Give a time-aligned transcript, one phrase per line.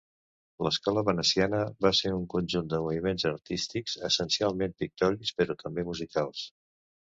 [0.67, 6.45] L'escola veneciana va ser un conjunt de moviments artístics, essencialment pictòrics però també musicals.